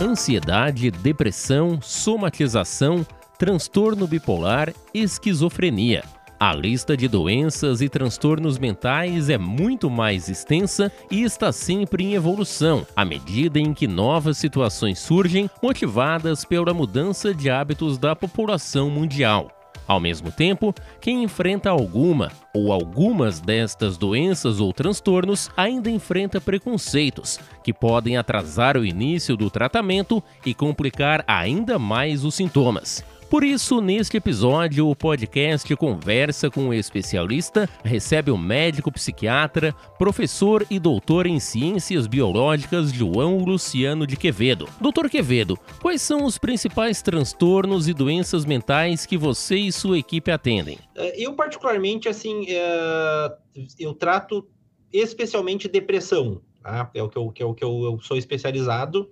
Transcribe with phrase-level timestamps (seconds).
[0.00, 3.06] ansiedade, depressão, somatização,
[3.38, 6.04] transtorno bipolar, esquizofrenia.
[6.38, 12.12] A lista de doenças e transtornos mentais é muito mais extensa e está sempre em
[12.12, 18.90] evolução, à medida em que novas situações surgem, motivadas pela mudança de hábitos da população
[18.90, 19.55] mundial.
[19.86, 27.38] Ao mesmo tempo, quem enfrenta alguma ou algumas destas doenças ou transtornos ainda enfrenta preconceitos,
[27.62, 33.04] que podem atrasar o início do tratamento e complicar ainda mais os sintomas.
[33.28, 40.64] Por isso, neste episódio, o podcast conversa com o especialista, recebe o médico psiquiatra, professor
[40.70, 44.68] e doutor em ciências biológicas João Luciano de Quevedo.
[44.80, 50.30] Doutor Quevedo, quais são os principais transtornos e doenças mentais que você e sua equipe
[50.30, 50.78] atendem?
[50.94, 53.36] É, eu, particularmente, assim, é,
[53.76, 54.46] eu trato
[54.92, 56.88] especialmente depressão, tá?
[56.94, 59.10] é o que, eu, que, eu, que eu sou especializado,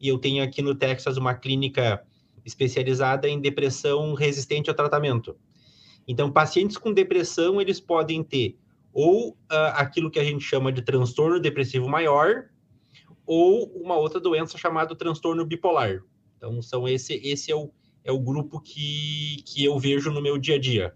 [0.00, 2.02] e eu tenho aqui no Texas uma clínica
[2.44, 5.36] especializada em depressão resistente ao tratamento.
[6.06, 8.58] Então, pacientes com depressão, eles podem ter
[8.92, 9.36] ou uh,
[9.74, 12.46] aquilo que a gente chama de transtorno depressivo maior,
[13.24, 16.02] ou uma outra doença chamada transtorno bipolar.
[16.36, 17.70] Então, são esse, esse é, o,
[18.02, 20.94] é o grupo que, que eu vejo no meu dia a dia.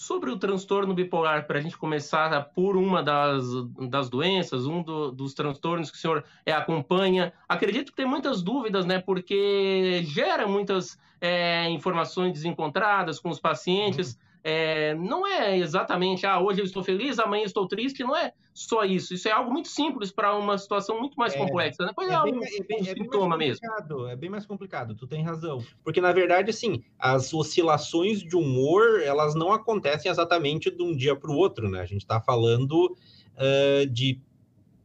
[0.00, 3.44] Sobre o transtorno bipolar, para a gente começar por uma das,
[3.86, 8.40] das doenças, um do, dos transtornos que o senhor é, acompanha, acredito que tem muitas
[8.40, 8.98] dúvidas, né?
[8.98, 14.14] Porque gera muitas é, informações desencontradas com os pacientes.
[14.14, 18.32] Uhum é, não é exatamente, ah, hoje eu estou feliz, amanhã estou triste, não é
[18.54, 19.14] só isso.
[19.14, 21.84] Isso é algo muito simples para uma situação muito mais é, complexa.
[21.84, 21.92] Né?
[21.98, 23.66] é, é, bem, um, é, bem, um é sintoma mesmo.
[24.08, 25.62] É bem mais complicado, tu tem razão.
[25.84, 31.14] Porque, na verdade, assim, as oscilações de humor, elas não acontecem exatamente de um dia
[31.14, 31.80] para o outro, né?
[31.80, 32.96] A gente está falando
[33.36, 34.20] uh, de,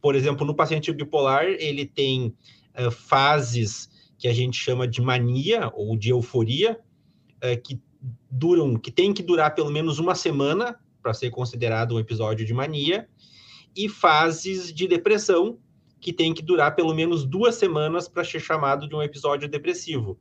[0.02, 2.34] por exemplo, no paciente bipolar, ele tem
[2.78, 6.78] uh, fases que a gente chama de mania ou de euforia,
[7.42, 7.80] uh, que
[8.30, 12.52] duram, que tem que durar pelo menos uma semana para ser considerado um episódio de
[12.52, 13.08] mania,
[13.76, 15.58] e fases de depressão,
[16.00, 20.18] que tem que durar pelo menos duas semanas para ser chamado de um episódio depressivo.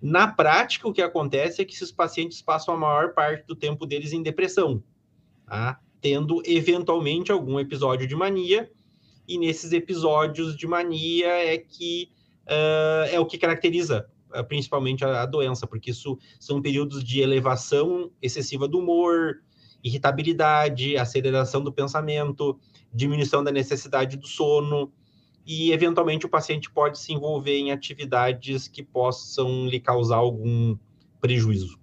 [0.00, 3.86] Na prática, o que acontece é que esses pacientes passam a maior parte do tempo
[3.86, 4.82] deles em depressão,
[5.46, 5.80] tá?
[6.00, 8.70] tendo eventualmente algum episódio de mania,
[9.26, 12.10] e nesses episódios de mania é que
[12.46, 14.08] uh, é o que caracteriza
[14.42, 19.42] principalmente a, a doença, porque isso são períodos de elevação excessiva do humor,
[19.82, 22.58] irritabilidade, aceleração do pensamento,
[22.92, 24.92] diminuição da necessidade do sono,
[25.46, 30.76] e eventualmente o paciente pode se envolver em atividades que possam lhe causar algum
[31.20, 31.78] prejuízo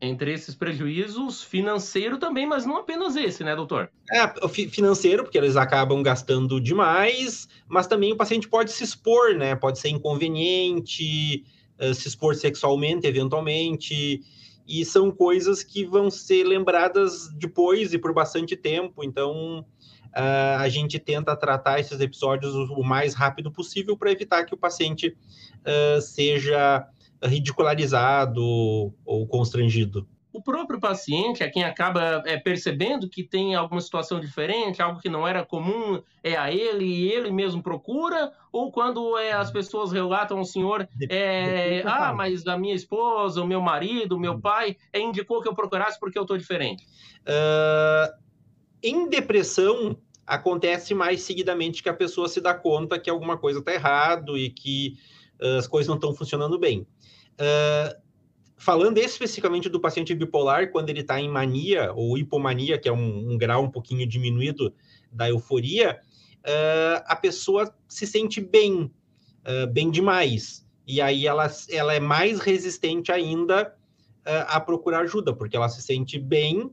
[0.00, 3.90] entre esses prejuízos, financeiro também, mas não apenas esse, né, doutor?
[4.10, 9.54] É, financeiro, porque eles acabam gastando demais, mas também o paciente pode se expor, né?
[9.54, 11.44] Pode ser inconveniente,
[11.94, 14.22] se expor sexualmente, eventualmente,
[14.66, 19.66] e são coisas que vão ser lembradas depois e por bastante tempo, então
[20.12, 25.16] a gente tenta tratar esses episódios o mais rápido possível para evitar que o paciente
[26.00, 26.86] seja
[27.22, 28.42] ridicularizado
[29.04, 30.06] ou constrangido.
[30.32, 35.08] O próprio paciente é quem acaba é, percebendo que tem alguma situação diferente, algo que
[35.08, 39.90] não era comum, é a ele e ele mesmo procura, ou quando é, as pessoas
[39.90, 44.40] relatam ao senhor, é, ah, mas a minha esposa, o meu marido, o meu uhum.
[44.40, 46.84] pai, é, indicou que eu procurasse porque eu estou diferente?
[47.22, 48.16] Uh,
[48.80, 53.74] em depressão, acontece mais seguidamente que a pessoa se dá conta que alguma coisa está
[53.74, 54.96] errado e que
[55.42, 56.86] uh, as coisas não estão funcionando bem.
[57.40, 57.98] Uh,
[58.58, 63.32] falando especificamente do paciente bipolar, quando ele está em mania ou hipomania, que é um,
[63.32, 64.74] um, grau um pouquinho diminuído
[65.10, 65.98] da euforia,
[66.40, 70.68] uh, a pessoa se sente bem, uh, bem demais.
[70.86, 73.74] E aí ela, ela é mais resistente ainda
[74.48, 76.70] a procurar ajuda, porque ela se sente bem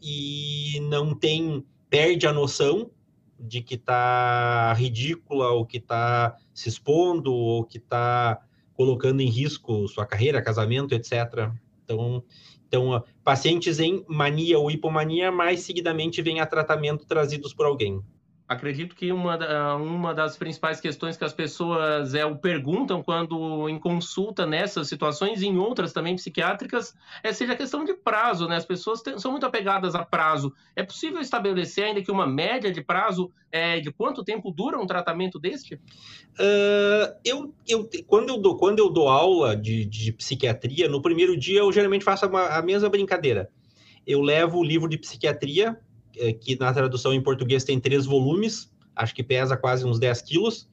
[0.00, 2.90] e não tem, perde a noção
[3.38, 8.40] de que está ridícula, ou que está se expondo, ou que está
[8.80, 11.50] colocando em risco sua carreira, casamento, etc.
[11.84, 12.24] Então,
[12.66, 18.02] então pacientes em mania ou hipomania mais seguidamente vêm a tratamento trazidos por alguém
[18.50, 23.78] acredito que uma, uma das principais questões que as pessoas é, o perguntam quando em
[23.78, 26.92] consulta nessas situações e em outras também psiquiátricas
[27.22, 28.56] é, seja a questão de prazo, né?
[28.56, 30.52] As pessoas tem, são muito apegadas a prazo.
[30.74, 34.86] É possível estabelecer ainda que uma média de prazo é, de quanto tempo dura um
[34.86, 35.76] tratamento deste?
[35.76, 41.36] Uh, eu, eu, quando, eu dou, quando eu dou aula de, de psiquiatria, no primeiro
[41.36, 43.50] dia eu geralmente faço a, a mesma brincadeira.
[44.06, 45.78] Eu levo o livro de psiquiatria
[46.16, 50.22] é, que na tradução em português tem três volumes, acho que pesa quase uns 10
[50.22, 50.68] quilos.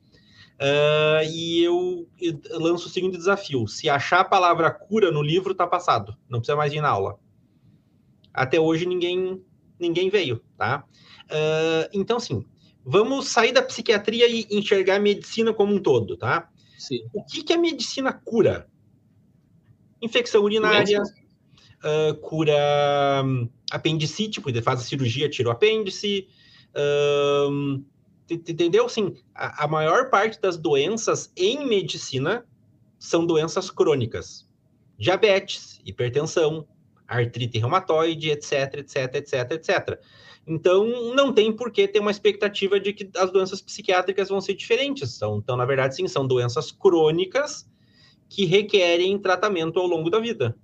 [0.59, 5.53] Uh, e eu, eu, lanço o seguinte desafio: se achar a palavra cura no livro,
[5.53, 7.19] tá passado, não precisa mais ir na aula.
[8.33, 9.39] Até hoje ninguém
[9.79, 10.83] ninguém veio, tá?
[11.25, 12.43] Uh, então, assim,
[12.83, 16.49] vamos sair da psiquiatria e enxergar a medicina como um todo, tá?
[16.77, 17.07] Sim.
[17.13, 18.67] O que, que a medicina cura?
[20.01, 26.27] Infecção urinária, uh, cura um, apendicite, porque faz a cirurgia, tira o apêndice.
[27.49, 27.83] Um,
[28.29, 28.87] entendeu?
[28.87, 32.45] Sim, a, a maior parte das doenças em medicina
[32.99, 34.47] são doenças crônicas.
[34.97, 36.67] Diabetes, hipertensão,
[37.07, 39.99] artrite reumatoide, etc, etc, etc, etc.
[40.47, 44.53] Então, não tem por que ter uma expectativa de que as doenças psiquiátricas vão ser
[44.53, 45.11] diferentes.
[45.11, 47.69] São, então, na verdade, sim, são doenças crônicas
[48.29, 50.57] que requerem tratamento ao longo da vida.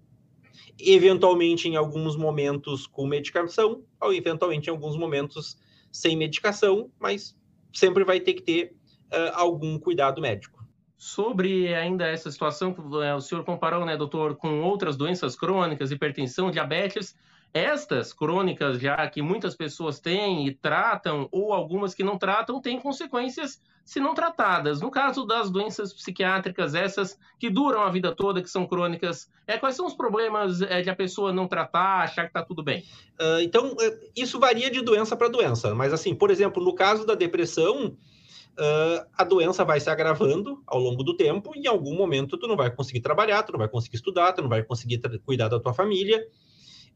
[0.79, 5.57] Eventualmente, em alguns momentos com medicação, ou eventualmente em alguns momentos
[5.91, 7.37] sem medicação, mas
[7.73, 8.75] sempre vai ter que ter
[9.11, 10.63] uh, algum cuidado médico.
[10.97, 16.49] Sobre ainda essa situação que o senhor comparou, né, doutor, com outras doenças crônicas, hipertensão,
[16.49, 17.15] diabetes,
[17.53, 22.79] estas crônicas já que muitas pessoas têm e tratam, ou algumas que não tratam, têm
[22.79, 24.81] consequências se não tratadas.
[24.81, 29.57] No caso das doenças psiquiátricas, essas que duram a vida toda, que são crônicas, é,
[29.57, 32.83] quais são os problemas é, de a pessoa não tratar, achar que está tudo bem?
[33.19, 35.75] Uh, então, é, isso varia de doença para doença.
[35.75, 40.79] Mas, assim, por exemplo, no caso da depressão, uh, a doença vai se agravando ao
[40.79, 43.67] longo do tempo e em algum momento tu não vai conseguir trabalhar, tu não vai
[43.67, 46.25] conseguir estudar, tu não vai conseguir cuidar da tua família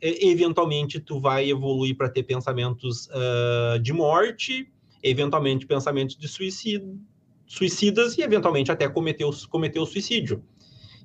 [0.02, 4.72] eventualmente tu vai evoluir para ter pensamentos uh, de morte,
[5.02, 7.00] eventualmente pensamentos de suicídio,
[7.46, 10.44] suicidas e eventualmente até cometer o, cometer o suicídio.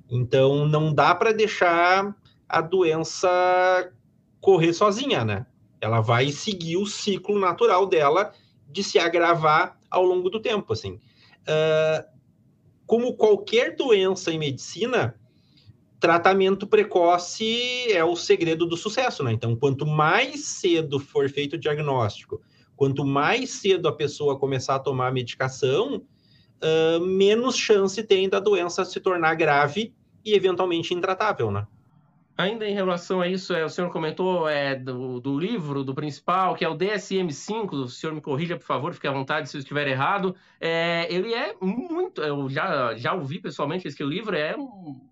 [0.09, 2.15] Então não dá para deixar
[2.47, 3.91] a doença
[4.39, 5.45] correr sozinha, né?
[5.81, 8.31] Ela vai seguir o ciclo natural dela
[8.69, 10.99] de se agravar ao longo do tempo, assim.
[11.41, 12.13] Uh,
[12.85, 15.15] como qualquer doença em medicina,
[16.03, 19.31] tratamento precoce é o segredo do sucesso, né?
[19.31, 22.41] Então, quanto mais cedo for feito o diagnóstico,
[22.75, 26.03] quanto mais cedo a pessoa começar a tomar a medicação,
[26.61, 29.93] uh, menos chance tem da doença se tornar grave
[30.25, 31.65] e eventualmente intratável, né?
[32.35, 36.55] Ainda em relação a isso, é, o senhor comentou é, do, do, livro, do principal,
[36.55, 39.59] que é o DSM-5, o senhor me corrija, por favor, fique à vontade se eu
[39.59, 40.35] estiver errado.
[40.59, 44.55] É, ele é muito, eu já, já ouvi pessoalmente esse livro, é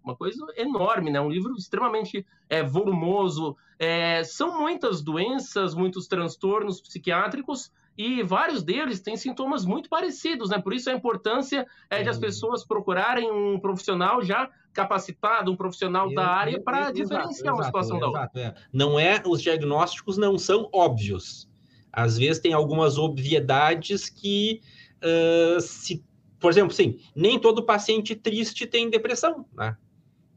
[0.03, 1.21] uma coisa enorme, né?
[1.21, 3.56] um livro extremamente é, volumoso.
[3.77, 7.71] É, são muitas doenças, muitos transtornos psiquiátricos,
[8.01, 10.59] e vários deles têm sintomas muito parecidos, né?
[10.59, 16.12] Por isso a importância é de as pessoas procurarem um profissional já capacitado, um profissional
[16.12, 18.31] da área para diferenciar uma situação da outra.
[18.36, 18.56] É.
[18.74, 21.48] Não é, os diagnósticos não são óbvios.
[21.94, 24.62] Às vezes tem algumas obviedades que
[25.03, 26.03] uh, se,
[26.39, 29.77] por exemplo, sim, nem todo paciente triste tem depressão, né?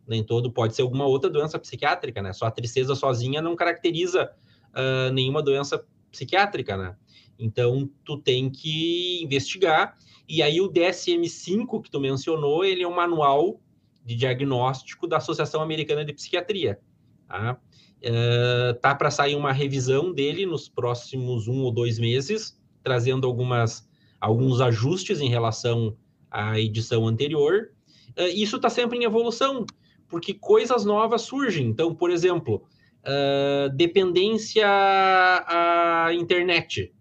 [0.07, 2.35] Nem todo pode ser alguma outra doença psiquiátrica, né?
[2.35, 4.31] Só a tristeza sozinha não caracteriza
[4.75, 6.95] uh, nenhuma doença psiquiátrica, né?
[7.45, 9.99] Então, tu tem que investigar.
[10.27, 13.61] E aí, o DSM-5 que tu mencionou, ele é um manual
[14.03, 16.81] de diagnóstico da Associação Americana de Psiquiatria.
[17.29, 17.59] Tá,
[18.03, 23.87] uh, tá para sair uma revisão dele nos próximos um ou dois meses, trazendo algumas,
[24.19, 25.95] alguns ajustes em relação
[26.31, 27.73] à edição anterior.
[28.19, 29.67] Uh, isso está sempre em evolução,
[30.09, 31.67] porque coisas novas surgem.
[31.67, 32.67] Então, por exemplo,
[33.05, 36.94] uh, dependência à internet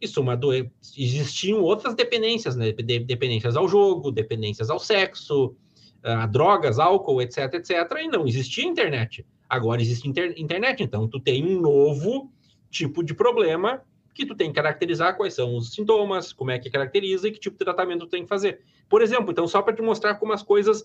[0.00, 0.52] isso uma do...
[0.96, 2.72] existiam outras dependências, né?
[2.72, 5.54] Dependências ao jogo, dependências ao sexo,
[6.02, 7.70] a drogas, álcool, etc, etc,
[8.02, 9.26] e não existia internet.
[9.48, 10.34] Agora existe inter...
[10.36, 12.30] internet, então tu tem um novo
[12.70, 13.82] tipo de problema
[14.14, 17.38] que tu tem que caracterizar quais são os sintomas, como é que caracteriza e que
[17.38, 18.60] tipo de tratamento tu tem que fazer.
[18.88, 20.84] Por exemplo, então só para te mostrar como as coisas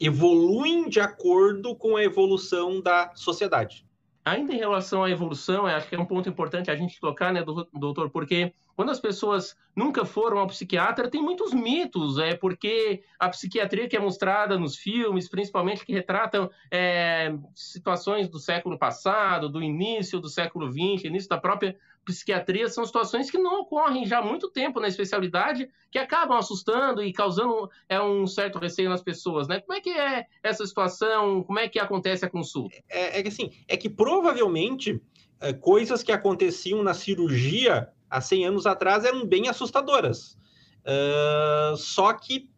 [0.00, 3.84] evoluem de acordo com a evolução da sociedade.
[4.24, 7.42] Ainda em relação à evolução, acho que é um ponto importante a gente tocar, né,
[7.72, 13.28] doutor, porque quando as pessoas nunca foram ao psiquiatra, tem muitos mitos, é porque a
[13.28, 19.60] psiquiatria que é mostrada nos filmes, principalmente que retratam é, situações do século passado, do
[19.60, 24.22] início do século XX, início da própria psiquiatria são situações que não ocorrem já há
[24.22, 29.48] muito tempo na especialidade, que acabam assustando e causando é, um certo receio nas pessoas,
[29.48, 29.58] né?
[29.60, 31.42] Como é que é essa situação?
[31.42, 32.76] Como é que acontece a consulta?
[32.88, 35.02] É, é que assim, é que provavelmente
[35.40, 40.36] é, coisas que aconteciam na cirurgia há 100 anos atrás eram bem assustadoras.
[40.84, 42.48] Uh, só que,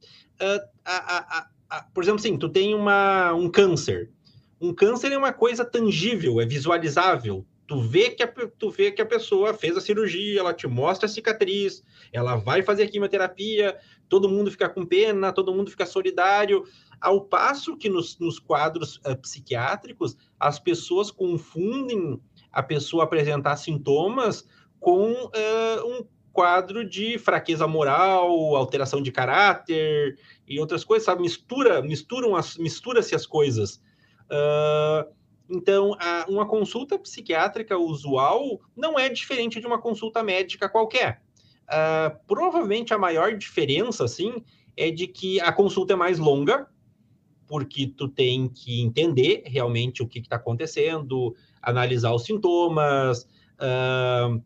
[0.41, 4.11] uh, a, a, a, por exemplo, assim, tu tem uma, um câncer.
[4.61, 8.27] Um câncer é uma coisa tangível, é visualizável Tu vê, que a,
[8.59, 12.65] tu vê que a pessoa fez a cirurgia, ela te mostra a cicatriz, ela vai
[12.65, 13.79] fazer a quimioterapia,
[14.09, 16.65] todo mundo fica com pena, todo mundo fica solidário.
[17.01, 24.45] Ao passo que nos, nos quadros uh, psiquiátricos, as pessoas confundem a pessoa apresentar sintomas
[24.81, 30.19] com uh, um quadro de fraqueza moral, alteração de caráter
[30.49, 31.23] e outras coisas, sabe?
[31.23, 33.83] Mistura, misturam as, mistura-se as coisas.
[34.27, 35.13] Uh,
[35.51, 41.21] então, a, uma consulta psiquiátrica usual não é diferente de uma consulta médica qualquer.
[41.65, 44.43] Uh, provavelmente a maior diferença, assim,
[44.77, 46.69] é de que a consulta é mais longa,
[47.47, 54.41] porque tu tem que entender realmente o que está acontecendo, analisar os sintomas, uh,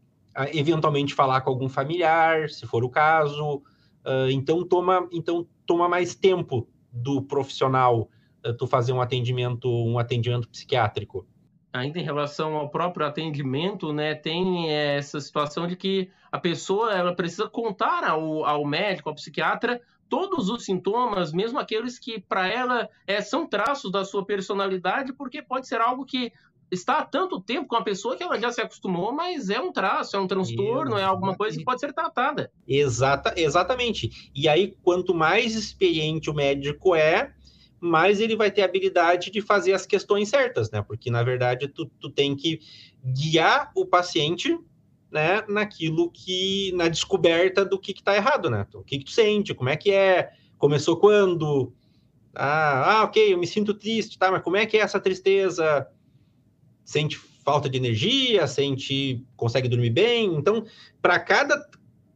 [0.52, 3.62] eventualmente falar com algum familiar, se for o caso.
[4.04, 8.08] Uh, então toma, então toma mais tempo do profissional
[8.44, 11.26] eh, tu fazer um atendimento, um atendimento psiquiátrico?
[11.72, 17.16] Ainda em relação ao próprio atendimento, né, tem essa situação de que a pessoa ela
[17.16, 22.88] precisa contar ao, ao médico, ao psiquiatra, todos os sintomas, mesmo aqueles que para ela
[23.06, 26.32] é, são traços da sua personalidade, porque pode ser algo que
[26.70, 29.72] está há tanto tempo com a pessoa que ela já se acostumou, mas é um
[29.72, 32.50] traço, é um transtorno, é alguma coisa que pode ser tratada.
[32.66, 34.30] Exata, exatamente.
[34.34, 37.32] E aí, quanto mais experiente o médico é,
[37.80, 40.82] mais ele vai ter habilidade de fazer as questões certas, né?
[40.82, 42.60] Porque, na verdade, tu, tu tem que
[43.04, 44.58] guiar o paciente
[45.10, 48.66] né, naquilo que, na descoberta do que está errado, né?
[48.74, 51.72] O que, que tu sente, como é que é, começou quando,
[52.34, 55.86] ah, ah, ok, eu me sinto triste, tá, mas como é que é essa tristeza?
[56.84, 60.34] Sente falta de energia, sente, consegue dormir bem?
[60.34, 60.64] Então,
[61.00, 61.68] para cada,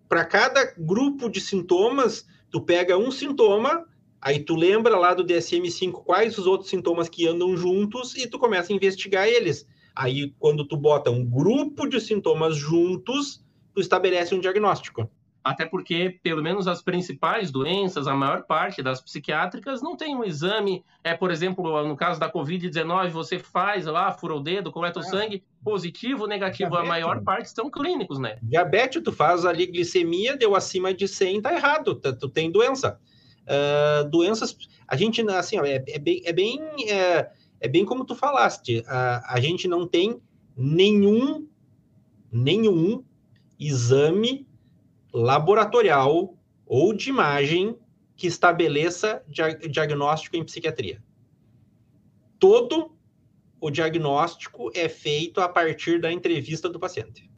[0.08, 3.86] para cada grupo de sintomas, tu pega um sintoma
[4.20, 8.38] Aí tu lembra lá do DSM-5 quais os outros sintomas que andam juntos e tu
[8.38, 9.66] começa a investigar eles.
[9.94, 13.44] Aí, quando tu bota um grupo de sintomas juntos,
[13.74, 15.08] tu estabelece um diagnóstico.
[15.42, 20.24] Até porque, pelo menos as principais doenças, a maior parte das psiquiátricas não tem um
[20.24, 20.84] exame.
[21.02, 25.02] É, por exemplo, no caso da Covid-19, você faz lá, fura o dedo, coleta o
[25.02, 25.06] é.
[25.06, 26.70] sangue, positivo, negativo.
[26.70, 28.38] Diabetes, a maior parte são clínicos, né?
[28.42, 32.98] Diabetes, tu faz ali glicemia, deu acima de 100, tá errado, tu tem doença.
[33.44, 37.30] Uh, doenças, a gente, assim, ó, é, é, bem, é, bem, é,
[37.60, 40.20] é, bem como tu falaste, a, a gente não tem
[40.54, 41.48] nenhum,
[42.30, 43.02] nenhum
[43.58, 44.47] exame
[45.12, 46.36] laboratorial
[46.66, 47.78] ou de imagem
[48.16, 49.24] que estabeleça
[49.70, 51.02] diagnóstico em psiquiatria.
[52.38, 52.96] Todo
[53.60, 57.30] o diagnóstico é feito a partir da entrevista do paciente.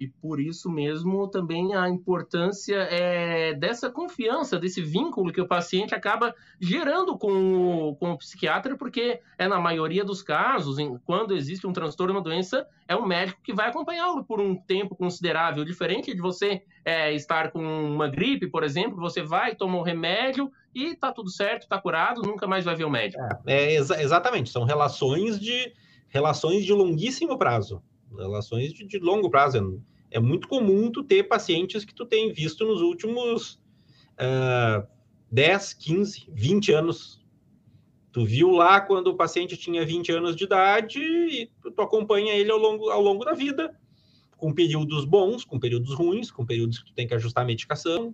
[0.00, 5.94] E por isso mesmo também a importância é, dessa confiança, desse vínculo que o paciente
[5.94, 11.36] acaba gerando com o, com o psiquiatra, porque é na maioria dos casos, em, quando
[11.36, 15.66] existe um transtorno, uma doença, é o médico que vai acompanhá-lo por um tempo considerável.
[15.66, 20.50] Diferente de você é, estar com uma gripe, por exemplo, você vai, toma um remédio
[20.74, 23.22] e tá tudo certo, tá curado, nunca mais vai ver o médico.
[23.46, 25.74] É, é exa exatamente, são relações de
[26.08, 27.82] relações de longuíssimo prazo
[28.16, 29.82] relações de, de longo prazo.
[30.10, 33.60] É, é, muito comum tu ter pacientes que tu tem visto nos últimos
[34.18, 34.86] uh,
[35.30, 37.20] 10, 15, 20 anos.
[38.12, 42.50] Tu viu lá quando o paciente tinha 20 anos de idade e tu acompanha ele
[42.50, 43.72] ao longo, ao longo da vida,
[44.36, 48.12] com períodos bons, com períodos ruins, com períodos que tu tem que ajustar a medicação,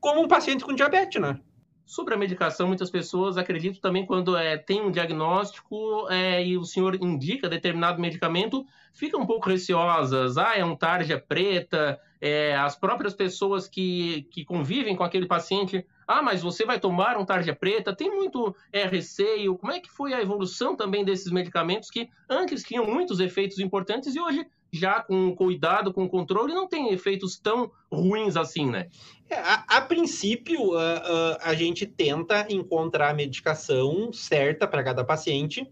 [0.00, 1.40] como um paciente com diabetes, né?
[1.86, 6.64] Sobre a medicação, muitas pessoas acreditam também quando é, tem um diagnóstico é, e o
[6.64, 8.64] senhor indica determinado medicamento,
[8.94, 10.38] ficam um pouco receosas.
[10.38, 12.00] Ah, é um tarja preta.
[12.20, 17.18] É, as próprias pessoas que, que convivem com aquele paciente, ah, mas você vai tomar
[17.18, 17.94] um tarja preta.
[17.94, 19.58] Tem muito é, receio.
[19.58, 24.14] Como é que foi a evolução também desses medicamentos que antes tinham muitos efeitos importantes
[24.14, 28.88] e hoje já com cuidado, com controle, não tem efeitos tão ruins assim, né?
[29.30, 35.64] É, a, a, princípio, a, a, gente tenta encontrar a medicação certa para cada paciente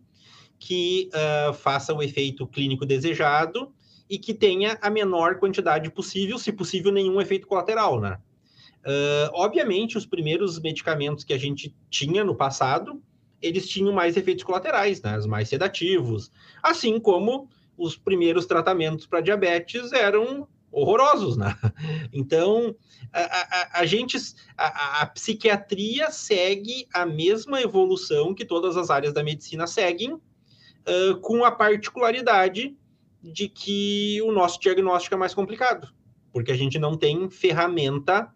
[0.57, 3.73] que uh, faça o efeito clínico desejado
[4.09, 8.19] e que tenha a menor quantidade possível, se possível, nenhum efeito colateral, né?
[8.85, 13.03] Uh, obviamente, os primeiros medicamentos que a gente tinha no passado,
[13.41, 15.19] eles tinham mais efeitos colaterais, né?
[15.19, 16.31] Os mais sedativos,
[16.63, 21.57] assim como os primeiros tratamentos para diabetes eram horrorosos, né?
[22.12, 22.75] Então,
[23.12, 24.17] a, a, a gente,
[24.57, 31.21] a, a, psiquiatria segue a mesma evolução que todas as áreas da medicina seguem, uh,
[31.21, 32.76] com a particularidade
[33.23, 35.88] de que o nosso diagnóstico é mais complicado,
[36.33, 38.33] porque a gente não tem ferramenta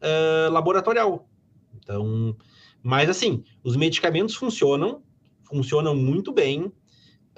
[0.00, 1.28] uh, laboratorial.
[1.74, 2.36] Então,
[2.82, 5.02] mas assim, os medicamentos funcionam,
[5.44, 6.72] funcionam muito bem,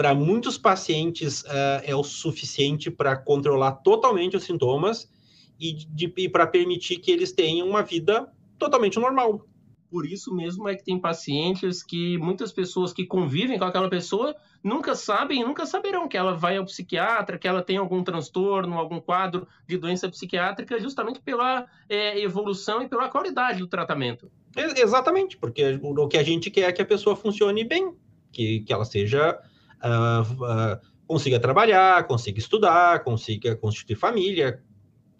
[0.00, 5.12] para muitos pacientes uh, é o suficiente para controlar totalmente os sintomas
[5.60, 5.76] e,
[6.16, 8.26] e para permitir que eles tenham uma vida
[8.58, 9.46] totalmente normal.
[9.90, 14.34] Por isso mesmo é que tem pacientes que muitas pessoas que convivem com aquela pessoa
[14.64, 19.00] nunca sabem, nunca saberão que ela vai ao psiquiatra, que ela tem algum transtorno, algum
[19.00, 24.32] quadro de doença psiquiátrica, justamente pela é, evolução e pela qualidade do tratamento.
[24.56, 27.94] Exatamente, porque o que a gente quer é que a pessoa funcione bem,
[28.32, 29.38] que, que ela seja.
[29.82, 34.62] Uh, uh, consiga trabalhar, consiga estudar, consiga constituir família,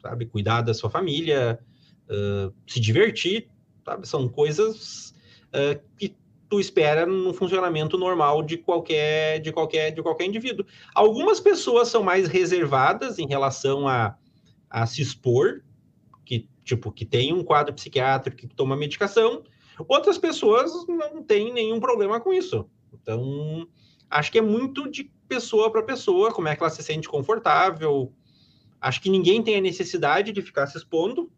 [0.03, 0.27] sabe?
[0.27, 1.59] Cuidar da sua família,
[2.09, 3.49] uh, se divertir,
[3.85, 4.07] sabe?
[4.07, 5.15] São coisas
[5.99, 6.15] que
[6.49, 10.65] tu espera no funcionamento normal de qualquer de qualquer de qualquer indivíduo.
[10.95, 14.17] Algumas pessoas são mais reservadas em relação a,
[14.69, 15.63] a se expor,
[16.25, 19.43] que tipo que tem um quadro psiquiátrico que toma medicação.
[19.89, 22.69] Outras pessoas não têm nenhum problema com isso.
[22.93, 23.67] Então,
[24.11, 28.13] acho que é muito de pessoa para pessoa, como é que ela se sente confortável.
[28.81, 31.31] Acho que ninguém tem a necessidade de ficar se expondo,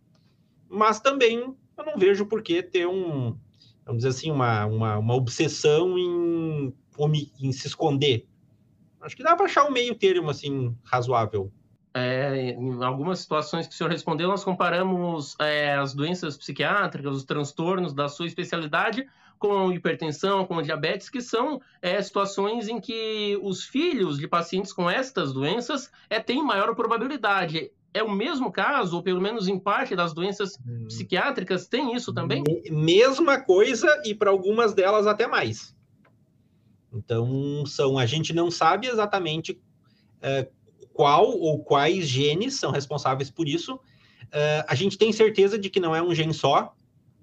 [0.69, 3.37] mas também eu não vejo por que ter um,
[3.85, 6.75] vamos dizer assim, uma, uma, uma obsessão em,
[7.41, 8.27] em se esconder.
[9.01, 11.53] Acho que dá para achar um meio termo, assim, razoável.
[11.95, 17.25] É, em algumas situações que o senhor respondeu, nós comparamos é, as doenças psiquiátricas, os
[17.25, 19.07] transtornos da sua especialidade
[19.43, 24.89] com hipertensão, com diabetes, que são é, situações em que os filhos de pacientes com
[24.89, 29.97] estas doenças é, têm maior probabilidade é o mesmo caso, ou pelo menos em parte
[29.97, 30.87] das doenças hum.
[30.87, 32.43] psiquiátricas, tem isso também?
[32.71, 35.75] Mesma coisa e para algumas delas até mais.
[36.95, 40.51] Então, são, a gente não sabe exatamente uh,
[40.93, 43.75] qual ou quais genes são responsáveis por isso.
[43.75, 46.75] Uh, a gente tem certeza de que não é um gene só,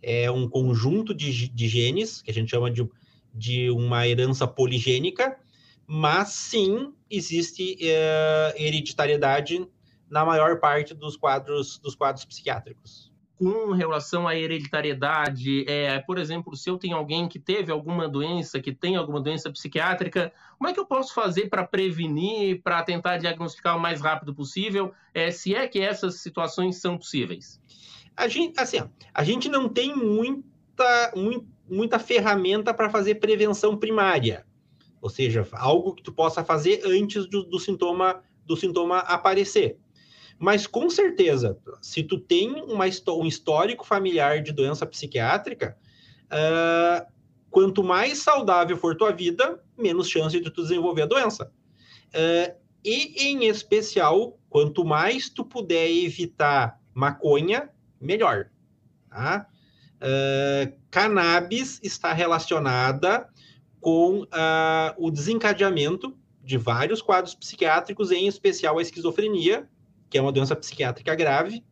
[0.01, 2.87] é um conjunto de, de genes, que a gente chama de,
[3.33, 5.37] de uma herança poligênica,
[5.85, 9.67] mas sim existe uh, hereditariedade
[10.09, 13.09] na maior parte dos quadros dos quadros psiquiátricos.
[13.37, 18.59] Com relação à hereditariedade, é, por exemplo, se eu tenho alguém que teve alguma doença,
[18.59, 23.17] que tem alguma doença psiquiátrica, como é que eu posso fazer para prevenir, para tentar
[23.17, 27.61] diagnosticar o mais rápido possível, é, se é que essas situações são possíveis?
[28.19, 28.79] A gente, assim,
[29.13, 31.13] a gente não tem muita,
[31.69, 34.45] muita ferramenta para fazer prevenção primária,
[35.01, 39.77] ou seja, algo que tu possa fazer antes do, do sintoma do sintoma aparecer.
[40.37, 45.77] Mas com certeza, se tu tem uma, um histórico familiar de doença psiquiátrica,
[46.25, 47.09] uh,
[47.49, 51.53] quanto mais saudável for tua vida, menos chance de tu desenvolver a doença.
[52.07, 52.53] Uh,
[52.83, 58.49] e, em especial, quanto mais tu puder evitar maconha, melhor.
[59.09, 59.47] Tá?
[60.01, 63.27] Uh, cannabis está relacionada
[63.79, 69.67] com uh, o desencadeamento de vários quadros psiquiátricos, em especial a esquizofrenia,
[70.09, 71.63] que é uma doença psiquiátrica grave.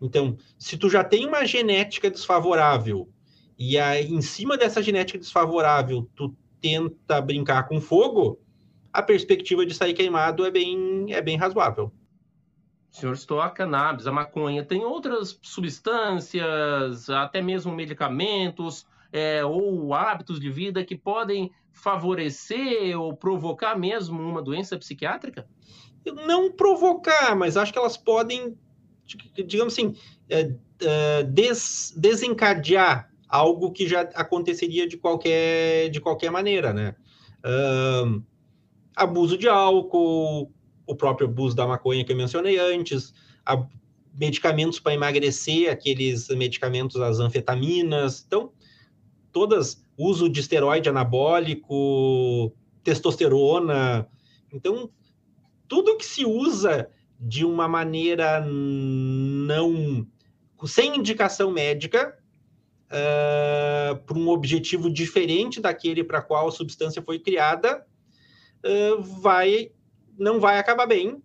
[0.00, 3.08] Então, se tu já tem uma genética desfavorável
[3.62, 8.40] e aí, em cima dessa genética desfavorável, tu tenta brincar com fogo,
[8.90, 11.92] a perspectiva de sair queimado é bem, é bem razoável.
[12.90, 14.64] Senhor citou a cannabis, a maconha.
[14.64, 23.16] Tem outras substâncias, até mesmo medicamentos é, ou hábitos de vida que podem favorecer ou
[23.16, 25.46] provocar mesmo uma doença psiquiátrica?
[26.26, 28.56] não provocar, mas acho que elas podem,
[29.46, 29.94] digamos assim,
[30.28, 36.96] é, é, des, desencadear algo que já aconteceria de qualquer, de qualquer maneira, né?
[37.44, 38.22] Um,
[38.96, 40.50] abuso de álcool,
[40.90, 43.14] o próprio abuso da maconha que eu mencionei antes,
[43.46, 43.64] a,
[44.12, 48.52] medicamentos para emagrecer, aqueles medicamentos, as anfetaminas, então,
[49.30, 54.08] todas, uso de esteroide anabólico, testosterona,
[54.52, 54.90] então,
[55.68, 60.06] tudo que se usa de uma maneira não
[60.66, 62.18] sem indicação médica
[62.86, 67.86] uh, para um objetivo diferente daquele para qual a substância foi criada
[68.64, 69.70] uh, vai
[70.20, 71.22] não vai acabar bem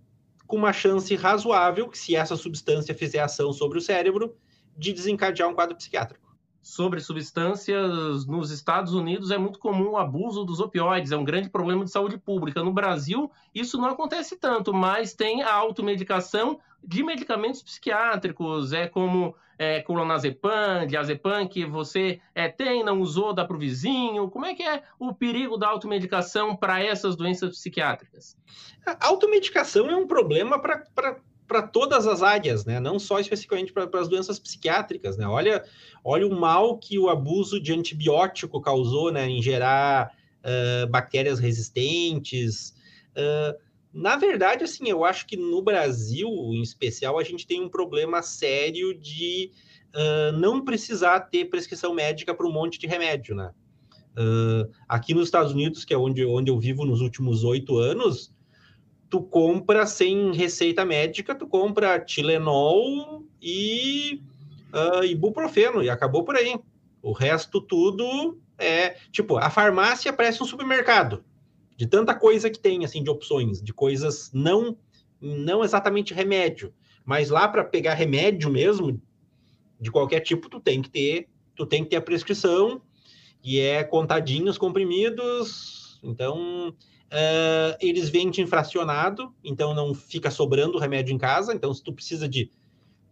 [0.47, 4.35] com uma chance razoável se essa substância fizer ação sobre o cérebro
[4.77, 6.25] de desencadear um quadro psiquiátrico
[6.65, 11.47] sobre substâncias nos Estados Unidos é muito comum o abuso dos opioides, é um grande
[11.47, 12.63] problema de saúde pública.
[12.63, 19.35] No Brasil, isso não acontece tanto, mas tem a automedicação de medicamentos psiquiátricos, é como
[19.57, 24.29] é, clonazepam, diazepam, que você é, tem, não usou, dá para o vizinho.
[24.29, 28.37] Como é que é o perigo da automedicação para essas doenças psiquiátricas?
[28.85, 30.83] A automedicação é um problema para
[31.47, 32.79] para todas as áreas, né?
[32.79, 35.27] Não só especificamente para as doenças psiquiátricas, né?
[35.27, 35.63] Olha,
[36.03, 39.29] olha o mal que o abuso de antibiótico causou, né?
[39.29, 42.73] Em gerar uh, bactérias resistentes.
[43.15, 43.64] Uh,
[43.95, 48.21] na verdade, assim, eu acho que no Brasil, em especial, a gente tem um problema
[48.21, 49.51] sério de
[49.95, 53.51] uh, não precisar ter prescrição médica para um monte de remédio, né?
[54.87, 58.33] aqui nos Estados Unidos, que é onde, onde eu vivo nos últimos oito anos,
[59.09, 64.21] tu compra sem receita médica, tu compra Tilenol e
[64.73, 66.57] uh, ibuprofeno, e acabou por aí.
[67.01, 71.23] O resto tudo é, tipo, a farmácia parece um supermercado,
[71.75, 74.77] de tanta coisa que tem, assim, de opções, de coisas não,
[75.21, 79.01] não exatamente remédio, mas lá para pegar remédio mesmo,
[79.79, 82.81] de qualquer tipo, tu tem que ter, tu tem que ter a prescrição,
[83.43, 91.13] e é contadinho os comprimidos, então uh, eles vendem infracionado, então não fica sobrando remédio
[91.13, 92.49] em casa, então se tu precisa de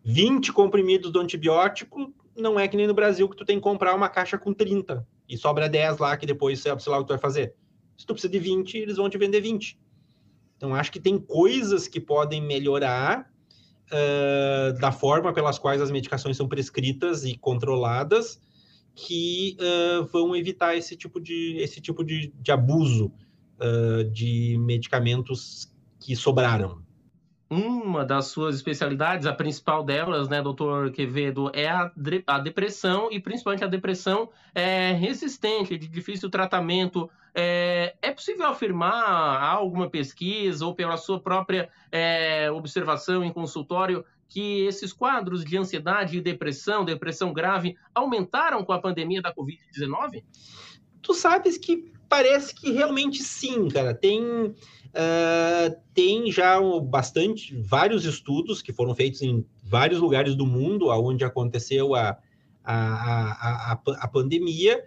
[0.03, 3.93] 20 comprimidos do antibiótico, não é que nem no Brasil que tu tem que comprar
[3.93, 7.13] uma caixa com 30 e sobra 10 lá que depois sei lá o que tu
[7.13, 7.53] vai fazer.
[7.97, 9.77] Se tu precisa de 20, eles vão te vender 20.
[10.57, 13.31] Então, acho que tem coisas que podem melhorar
[13.91, 18.39] uh, da forma pelas quais as medicações são prescritas e controladas
[18.95, 23.11] que uh, vão evitar esse tipo de, esse tipo de, de abuso
[23.59, 26.82] uh, de medicamentos que sobraram
[27.49, 31.91] uma das suas especialidades, a principal delas, né, doutor Quevedo, é a,
[32.27, 37.09] a depressão e principalmente a depressão é, resistente, de difícil tratamento.
[37.35, 44.65] É, é possível afirmar alguma pesquisa ou pela sua própria é, observação em consultório que
[44.65, 50.23] esses quadros de ansiedade e depressão, depressão grave, aumentaram com a pandemia da Covid-19?
[51.03, 53.93] Tu sabes que parece que realmente sim, cara.
[53.93, 54.55] Tem
[54.93, 61.25] Uh, tem já bastante, vários estudos que foram feitos em vários lugares do mundo onde
[61.25, 62.15] aconteceu a,
[62.63, 64.85] a, a, a, a pandemia,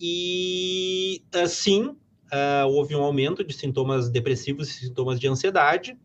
[0.00, 5.96] e uh, sim, uh, houve um aumento de sintomas depressivos e sintomas de ansiedade,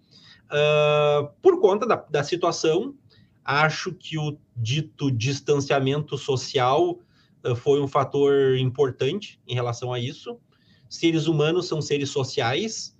[1.44, 2.96] por conta da, da situação.
[3.46, 7.00] Acho que o dito distanciamento social
[7.58, 10.40] foi um fator importante em relação a isso.
[10.90, 12.98] Seres humanos são seres sociais,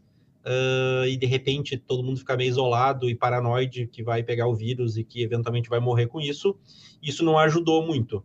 [0.50, 4.56] uh, e de repente todo mundo fica meio isolado e paranoide que vai pegar o
[4.56, 6.58] vírus e que eventualmente vai morrer com isso,
[7.02, 8.24] isso não ajudou muito.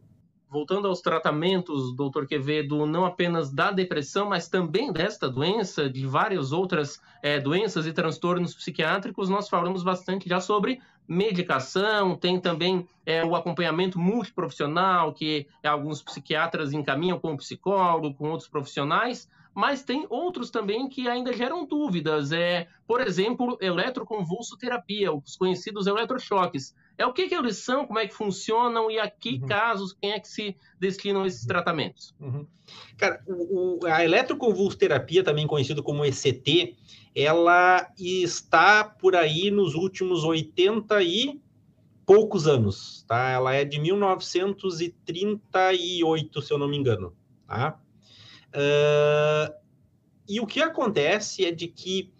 [0.48, 6.52] Voltando aos tratamentos, doutor Quevedo, não apenas da depressão, mas também desta doença, de várias
[6.52, 13.24] outras é, doenças e transtornos psiquiátricos, nós falamos bastante já sobre medicação, tem também é,
[13.24, 20.06] o acompanhamento multiprofissional, que alguns psiquiatras encaminham com o psicólogo, com outros profissionais, mas tem
[20.10, 22.32] outros também que ainda geram dúvidas.
[22.32, 26.74] É, por exemplo, eletroconvulsoterapia, os conhecidos eletrochoques.
[26.98, 29.46] É o que, que eles são, como é que funcionam e a que uhum.
[29.46, 32.14] casos, quem é que se destinam esses tratamentos?
[32.20, 32.46] Uhum.
[32.96, 36.76] Cara, o, o, a eletroconvulsoterapia, também conhecido como ECT,
[37.14, 41.40] ela está por aí nos últimos 80 e
[42.04, 43.30] poucos anos, tá?
[43.30, 47.80] Ela é de 1938, se eu não me engano, tá?
[48.54, 49.52] Uh,
[50.28, 52.12] e o que acontece é de que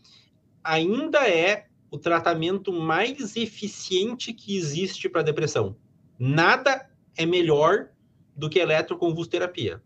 [0.63, 5.77] ainda é o tratamento mais eficiente que existe para depressão.
[6.19, 7.91] Nada é melhor
[8.37, 9.81] do que eletroconvulsoterapia.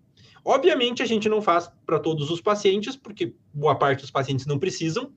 [0.45, 4.59] Obviamente, a gente não faz para todos os pacientes, porque boa parte dos pacientes não
[4.59, 5.13] precisam.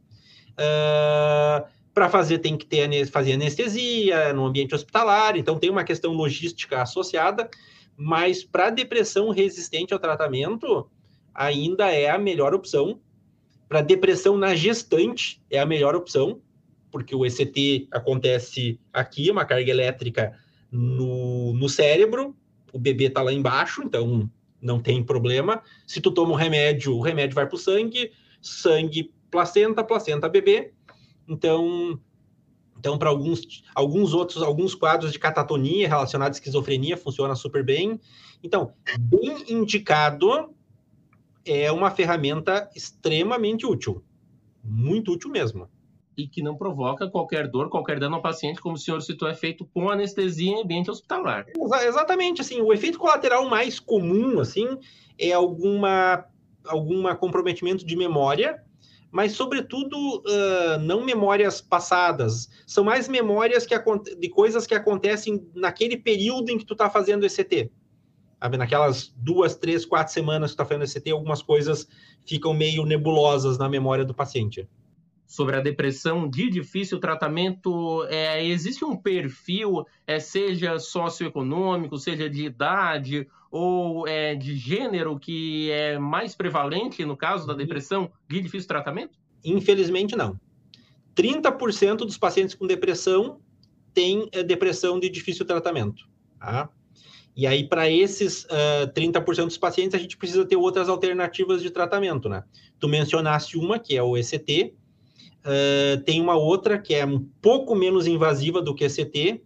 [0.52, 6.14] Uh, para fazer, tem que ter fazer anestesia no ambiente hospitalar, então tem uma questão
[6.14, 7.50] logística associada,
[7.96, 10.90] mas para depressão resistente ao tratamento,
[11.34, 13.00] ainda é a melhor opção.
[13.68, 16.42] Para depressão na gestante, é a melhor opção,
[16.92, 20.38] porque o ECT acontece aqui, uma carga elétrica
[20.72, 22.36] no, no cérebro,
[22.74, 24.30] o bebê está lá embaixo, então
[24.62, 25.62] não tem problema.
[25.88, 30.72] Se tu toma um remédio, o remédio vai para o sangue, sangue, placenta, placenta, bebê.
[31.28, 32.00] Então,
[32.78, 38.00] então para alguns, alguns outros, alguns quadros de catatonia relacionados à esquizofrenia funciona super bem.
[38.44, 40.54] Então, bem indicado
[41.46, 44.04] é uma ferramenta extremamente útil.
[44.64, 45.70] Muito útil mesmo.
[46.18, 49.34] E que não provoca qualquer dor, qualquer dano ao paciente, como o senhor citou, é
[49.34, 51.46] feito com anestesia em ambiente hospitalar.
[51.86, 54.78] Exatamente, assim, o efeito colateral mais comum, assim,
[55.18, 56.26] é alguma,
[56.66, 58.62] alguma comprometimento de memória,
[59.10, 63.76] mas sobretudo uh, não memórias passadas, são mais memórias que,
[64.18, 67.72] de coisas que acontecem naquele período em que tu está fazendo ECT
[68.42, 68.58] sabe?
[68.58, 71.88] Naquelas duas, três, quatro semanas que está fazendo ECT, algumas coisas
[72.26, 74.68] ficam meio nebulosas na memória do paciente.
[75.26, 82.44] sobre a depressão de difícil tratamento, é, existe um perfil, é, seja socioeconômico, seja de
[82.48, 88.68] idade ou é, de gênero, que é mais prevalente no caso da depressão de difícil
[88.68, 89.18] tratamento?
[89.42, 90.38] Infelizmente, não.
[91.16, 93.40] 30% dos pacientes com depressão
[93.94, 96.10] têm é, depressão de difícil tratamento.
[96.40, 96.70] Tá?
[97.36, 101.70] E aí, para esses uh, 30% dos pacientes, a gente precisa ter outras alternativas de
[101.70, 102.44] tratamento, né?
[102.80, 104.74] Tu mencionaste uma, que é o ECT,
[105.42, 109.42] Uh, tem uma outra que é um pouco menos invasiva do que a CT,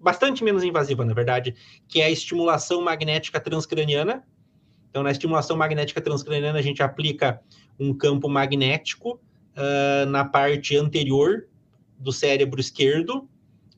[0.00, 1.54] bastante menos invasiva, na verdade,
[1.86, 4.24] que é a estimulação magnética transcraniana.
[4.88, 7.40] Então, na estimulação magnética transcraniana, a gente aplica
[7.78, 9.20] um campo magnético
[9.56, 11.46] uh, na parte anterior
[11.98, 13.28] do cérebro esquerdo,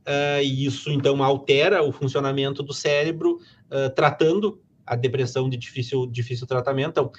[0.07, 3.41] uh, e isso então altera o funcionamento do cérebro,
[3.97, 6.91] tratando a depressão de difícil, difícil tratamento.
[6.91, 7.13] Então,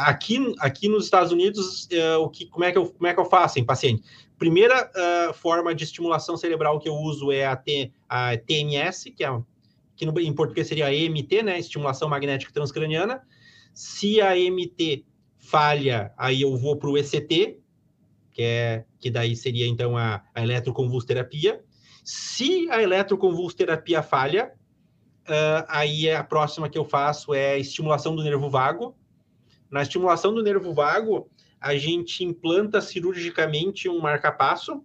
[0.00, 3.20] aqui, aqui nos Estados Unidos, é, o que, como, é que eu, como é que
[3.20, 4.02] eu faço em paciente?
[4.36, 9.24] Primeira uh, forma de estimulação cerebral que eu uso é a, T, a TMS, que,
[9.24, 9.40] é,
[9.94, 11.58] que no, em português seria a EMT, né?
[11.60, 13.22] Estimulação magnética transcraniana.
[13.72, 15.04] Se a EMT
[15.38, 17.58] falha, aí eu vou para o ECT,
[18.32, 21.62] que, é, que daí seria então a, a eletroconvulsoterapia.
[22.02, 24.52] Se a eletroconvulsoterapia falha,
[25.22, 28.96] Uh, aí a próxima que eu faço é estimulação do nervo vago.
[29.70, 34.82] Na estimulação do nervo vago, a gente implanta cirurgicamente um marcapasso,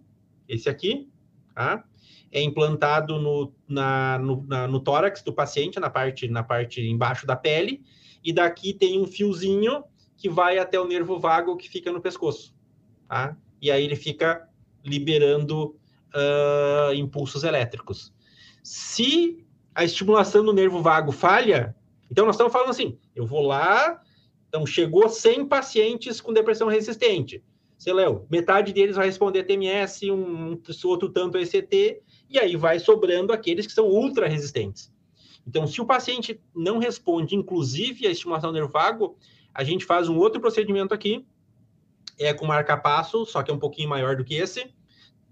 [0.48, 1.08] esse aqui,
[1.54, 1.84] tá?
[2.30, 7.26] É implantado no, na, no, na, no tórax do paciente, na parte, na parte embaixo
[7.26, 7.82] da pele,
[8.22, 9.82] e daqui tem um fiozinho
[10.16, 12.54] que vai até o nervo vago que fica no pescoço,
[13.08, 13.36] tá?
[13.60, 14.48] E aí ele fica
[14.84, 15.76] liberando
[16.14, 18.12] uh, impulsos elétricos.
[18.62, 19.44] Se
[19.74, 21.74] a estimulação do nervo vago falha,
[22.10, 24.00] então nós estamos falando assim, eu vou lá,
[24.48, 27.42] então chegou 100 pacientes com depressão resistente.
[27.76, 33.32] Você leu, metade deles vai responder TMS, um outro tanto ECT, e aí vai sobrando
[33.32, 34.92] aqueles que são ultra resistentes.
[35.46, 39.16] Então, se o paciente não responde, inclusive a estimulação do nervo vago,
[39.54, 41.24] a gente faz um outro procedimento aqui,
[42.18, 44.74] é com marca-passo, só que é um pouquinho maior do que esse.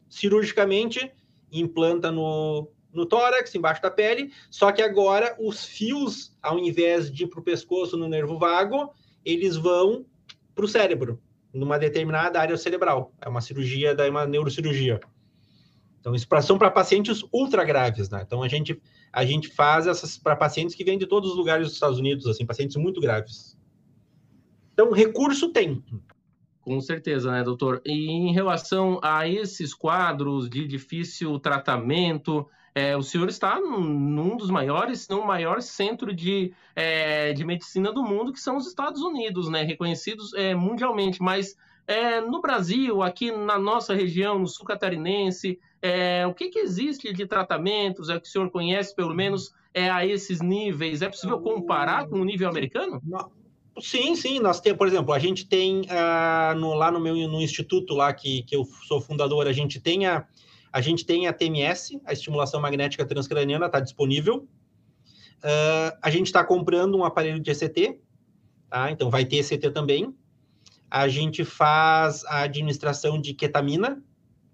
[0.09, 1.13] Cirurgicamente,
[1.51, 7.25] implanta no, no tórax, embaixo da pele, só que agora os fios, ao invés de
[7.25, 8.93] ir para o pescoço no nervo vago,
[9.25, 10.07] eles vão
[10.55, 11.21] para o cérebro,
[11.53, 13.13] numa determinada área cerebral.
[13.21, 15.01] É uma cirurgia, daí uma neurocirurgia.
[16.01, 18.23] Então, isso são para pacientes ultra graves, né?
[18.25, 18.81] Então, a gente,
[19.13, 22.27] a gente faz essas para pacientes que vêm de todos os lugares dos Estados Unidos,
[22.29, 23.59] assim, pacientes muito graves.
[24.73, 25.83] Então, recurso tem.
[26.67, 27.81] Com certeza, né, doutor?
[27.87, 34.51] E em relação a esses quadros de difícil tratamento, é, o senhor está num, dos
[34.51, 39.01] maiores, se não maior centro de, é, de medicina do mundo, que são os Estados
[39.01, 39.63] Unidos, né?
[39.63, 41.23] Reconhecidos é, mundialmente.
[41.23, 46.59] Mas é, no Brasil, aqui na nossa região, no sul catarinense, é, o que, que,
[46.59, 48.11] existe de tratamentos?
[48.11, 51.01] É que o senhor conhece, pelo menos, é, a esses níveis?
[51.01, 53.01] É possível comparar com o nível americano?
[53.81, 57.43] Sim, sim, nós temos, por exemplo, a gente tem uh, no, lá no meu no
[57.43, 60.27] instituto lá que, que eu sou fundador, a gente tem a,
[60.73, 64.49] a gente tem a TMS, a estimulação magnética transcraniana, está disponível.
[65.39, 67.99] Uh, a gente está comprando um aparelho de ECT,
[68.71, 68.91] tá?
[68.91, 70.15] Então vai ter ECT também.
[70.91, 74.03] A gente faz a administração de ketamina,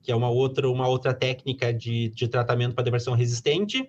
[0.02, 3.88] que é uma outra, uma outra técnica de, de tratamento para depressão resistente.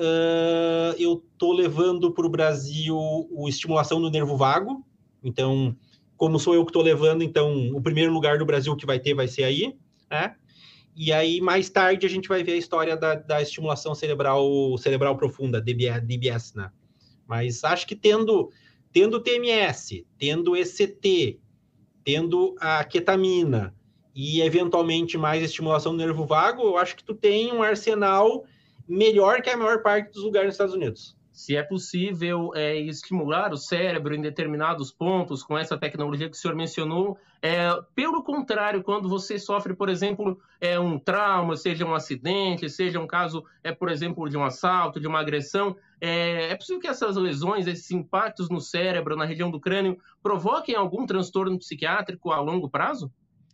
[0.00, 4.82] Uh, eu estou levando para o Brasil o estimulação do nervo vago.
[5.22, 5.76] Então,
[6.16, 9.12] como sou eu que estou levando, então o primeiro lugar do Brasil que vai ter
[9.12, 9.76] vai ser aí,
[10.10, 10.34] né?
[10.96, 15.18] E aí, mais tarde, a gente vai ver a história da, da estimulação cerebral, cerebral
[15.18, 16.70] profunda, DBS, DBS, né?
[17.26, 18.50] Mas acho que tendo,
[18.90, 21.38] tendo TMS, tendo ECT,
[22.02, 23.74] tendo a ketamina
[24.14, 28.44] e, eventualmente, mais estimulação do nervo vago, eu acho que tu tem um arsenal
[28.88, 33.50] melhor que a maior parte dos lugares nos Estados Unidos se é possível é, estimular
[33.50, 37.16] o cérebro em determinados pontos com essa tecnologia que o senhor mencionou.
[37.40, 43.00] É, pelo contrário, quando você sofre, por exemplo, é, um trauma, seja um acidente, seja
[43.00, 46.88] um caso, é, por exemplo, de um assalto, de uma agressão, é, é possível que
[46.88, 52.40] essas lesões, esses impactos no cérebro, na região do crânio, provoquem algum transtorno psiquiátrico a
[52.40, 53.10] longo prazo?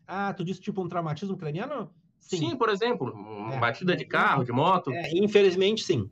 [0.08, 1.88] Ah, tu disse tipo um traumatismo craniano?
[2.26, 3.58] Sim, sim por exemplo, uma é.
[3.58, 4.90] batida de carro, de moto.
[4.90, 6.10] É, infelizmente, sim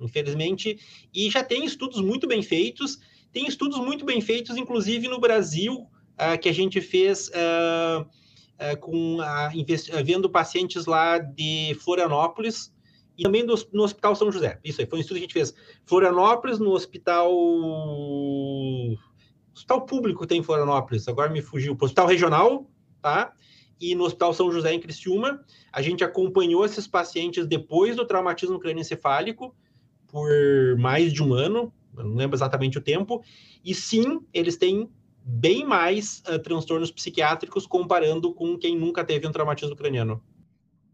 [0.00, 0.78] infelizmente.
[1.14, 2.98] E já tem estudos muito bem feitos,
[3.32, 8.76] tem estudos muito bem feitos, inclusive no Brasil, uh, que a gente fez uh, uh,
[8.80, 9.50] com a,
[10.04, 12.72] vendo pacientes lá de Florianópolis
[13.16, 14.58] e também do, no Hospital São José.
[14.64, 15.54] Isso aí, foi um estudo que a gente fez.
[15.84, 17.30] Florianópolis, no hospital.
[19.54, 21.76] Hospital público tem em Florianópolis, agora me fugiu.
[21.78, 22.70] Hospital regional,
[23.02, 23.32] tá?
[23.80, 25.44] E no Hospital São José em Criciúma.
[25.72, 29.54] A gente acompanhou esses pacientes depois do traumatismo crânioencefálico
[30.10, 30.28] por
[30.78, 33.22] mais de um ano, não lembro exatamente o tempo,
[33.64, 34.90] e sim, eles têm
[35.22, 40.22] bem mais uh, transtornos psiquiátricos comparando com quem nunca teve um traumatismo craniano.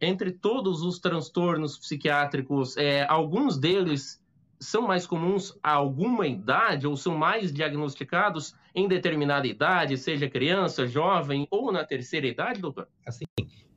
[0.01, 4.22] Entre todos os transtornos psiquiátricos, é, alguns deles
[4.61, 10.86] são mais comuns a alguma idade ou são mais diagnosticados em determinada idade, seja criança,
[10.86, 12.86] jovem ou na terceira idade, doutor?
[13.06, 13.24] Assim,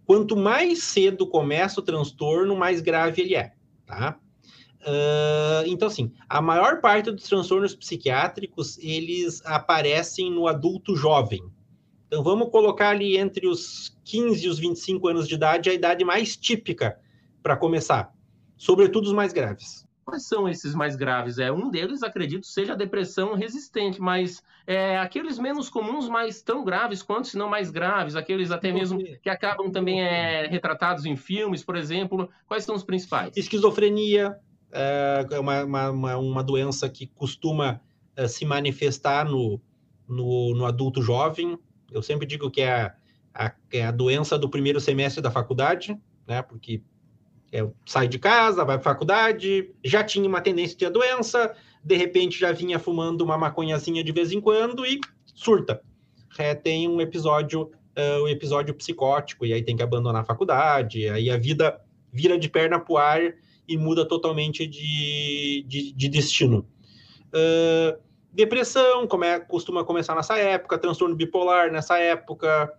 [0.05, 3.53] quanto mais cedo começa o transtorno, mais grave ele é,
[3.85, 4.19] tá?
[4.81, 11.41] Uh, então, assim, a maior parte dos transtornos psiquiátricos, eles aparecem no adulto jovem.
[12.07, 16.03] Então, vamos colocar ali entre os 15 e os 25 anos de idade, a idade
[16.03, 16.99] mais típica
[17.41, 18.13] para começar,
[18.57, 19.87] sobretudo os mais graves.
[20.09, 21.37] Quais são esses mais graves?
[21.37, 26.63] É um deles, acredito, seja a depressão resistente, mas é, aqueles menos comuns, mas tão
[26.63, 31.15] graves quanto, se não mais graves, aqueles até mesmo que acabam também é, retratados em
[31.15, 33.35] filmes, por exemplo, quais são os principais?
[33.37, 34.35] Esquizofrenia
[34.71, 37.81] é, é uma, uma, uma doença que costuma
[38.15, 39.61] é, se manifestar no,
[40.07, 41.57] no, no, adulto jovem.
[41.91, 42.95] Eu sempre digo que é a,
[43.33, 46.41] a, é a doença do primeiro semestre da faculdade, né?
[46.41, 46.83] Porque
[47.51, 51.95] é, sai de casa, vai para faculdade, já tinha uma tendência de ter doença, de
[51.95, 55.81] repente já vinha fumando uma maconhazinha de vez em quando e surta.
[56.37, 61.09] É, tem um episódio, uh, um episódio psicótico, e aí tem que abandonar a faculdade,
[61.09, 61.79] aí a vida
[62.11, 63.19] vira de perna pro ar
[63.67, 66.65] e muda totalmente de, de, de destino.
[67.27, 67.99] Uh,
[68.31, 72.71] depressão come, costuma começar nessa época, transtorno bipolar nessa época,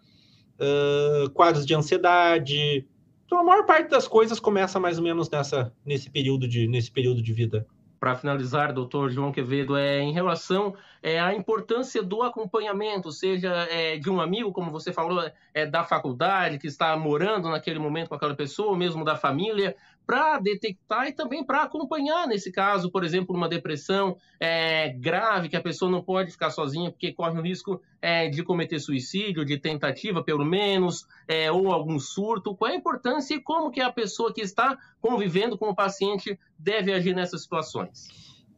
[0.58, 2.86] uh, quadros de ansiedade,
[3.30, 6.90] então a maior parte das coisas começa mais ou menos nessa, nesse, período de, nesse
[6.90, 7.64] período de vida.
[8.00, 13.96] Para finalizar, doutor João Quevedo, é em relação é, à importância do acompanhamento, seja é,
[13.98, 18.16] de um amigo, como você falou, é, da faculdade, que está morando naquele momento com
[18.16, 19.76] aquela pessoa, ou mesmo da família,
[20.10, 25.56] para detectar e também para acompanhar, nesse caso, por exemplo, uma depressão é, grave, que
[25.56, 29.56] a pessoa não pode ficar sozinha porque corre o risco é, de cometer suicídio, de
[29.56, 32.56] tentativa, pelo menos, é, ou algum surto.
[32.56, 36.36] Qual é a importância e como que a pessoa que está convivendo com o paciente
[36.58, 38.08] deve agir nessas situações?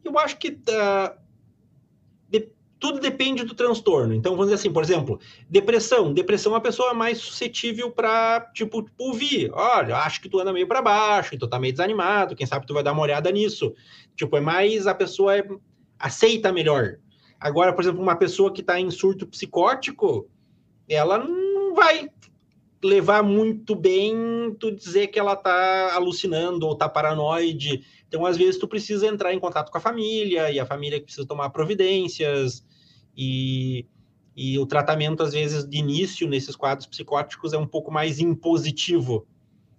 [0.03, 1.23] Eu acho que uh,
[2.83, 4.13] tudo depende do transtorno.
[4.13, 5.17] Então, vamos dizer assim, por exemplo,
[5.49, 6.13] depressão.
[6.13, 9.49] Depressão é uma pessoa mais suscetível para, tipo, ouvir.
[9.53, 12.73] Olha, acho que tu anda meio para baixo, tu tá meio desanimado, quem sabe tu
[12.73, 13.73] vai dar uma olhada nisso.
[14.17, 15.47] Tipo, é mais a pessoa é,
[15.97, 16.97] aceita melhor.
[17.39, 20.29] Agora, por exemplo, uma pessoa que está em surto psicótico,
[20.89, 22.09] ela não vai
[22.83, 24.13] levar muito bem
[24.59, 27.85] tu dizer que ela tá alucinando ou tá paranoide.
[28.09, 31.25] Então, às vezes, tu precisa entrar em contato com a família, e a família precisa
[31.25, 32.61] tomar providências,
[33.15, 33.85] e,
[34.35, 39.27] e o tratamento, às vezes, de início nesses quadros psicóticos é um pouco mais impositivo,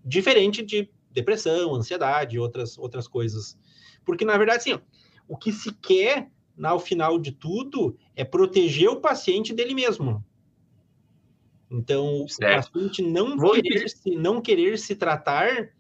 [0.05, 3.59] diferente de depressão, ansiedade outras, outras coisas.
[4.05, 4.81] Porque, na verdade, assim,
[5.29, 6.31] o que se quer,
[6.63, 10.25] ao final de tudo, é proteger o paciente dele mesmo.
[11.71, 12.69] Então, certo.
[12.69, 15.73] o paciente não querer, se, não querer se tratar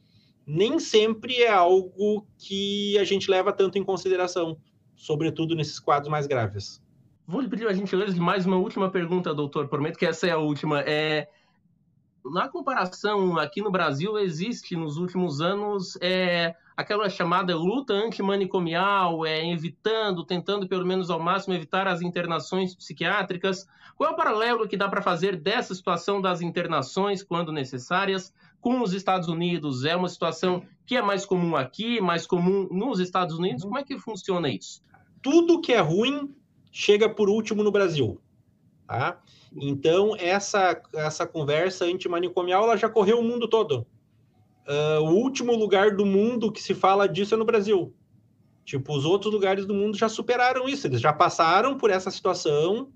[0.46, 4.58] nem sempre é algo que a gente leva tanto em consideração,
[4.94, 6.82] sobretudo nesses quadros mais graves.
[7.26, 9.66] Vou lhe pedir a gentileza de mais uma última pergunta, doutor.
[9.66, 10.82] Prometo que essa é a última.
[10.82, 11.26] É,
[12.22, 19.50] na comparação, aqui no Brasil existe nos últimos anos é, aquela chamada luta antimanicomial, é,
[19.50, 23.66] evitando, tentando pelo menos ao máximo evitar as internações psiquiátricas.
[23.96, 28.82] Qual é o paralelo que dá para fazer dessa situação das internações, quando necessárias, com
[28.82, 29.86] os Estados Unidos?
[29.86, 33.64] É uma situação que é mais comum aqui, mais comum nos Estados Unidos?
[33.64, 34.82] Como é que funciona isso?
[35.22, 36.34] Tudo que é ruim
[36.74, 38.20] chega por último no Brasil.
[38.84, 39.22] Tá?
[39.54, 43.86] Então, essa, essa conversa antimanicomial ela já correu o mundo todo.
[44.66, 47.94] Uh, o último lugar do mundo que se fala disso é no Brasil.
[48.64, 52.88] Tipo, os outros lugares do mundo já superaram isso, eles já passaram por essa situação,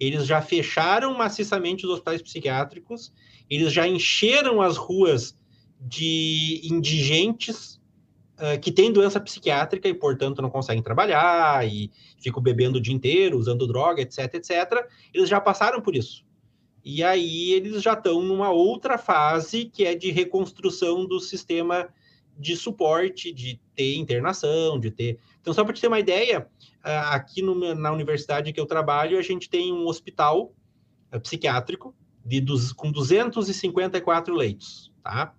[0.00, 3.12] eles já fecharam maciçamente os hospitais psiquiátricos,
[3.48, 5.38] eles já encheram as ruas
[5.78, 7.79] de indigentes
[8.40, 12.94] uh, que têm doença psiquiátrica e, portanto, não conseguem trabalhar e ficam bebendo o dia
[12.94, 14.86] inteiro, usando droga, etc, etc.
[15.14, 16.24] Eles já passaram por isso.
[16.84, 21.88] E aí eles já estão numa outra fase que é de reconstrução do sistema
[22.38, 25.18] de suporte, de ter internação, de ter.
[25.40, 26.48] Então, só para te ter uma ideia,
[26.82, 30.54] aqui no, na universidade que eu trabalho, a gente tem um hospital
[31.22, 32.42] psiquiátrico de,
[32.76, 35.34] com 254 leitos, tá?